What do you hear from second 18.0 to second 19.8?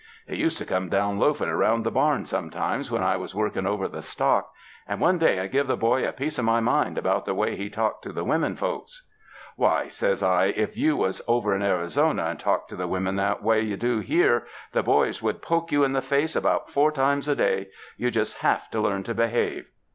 just have to learn to behave.'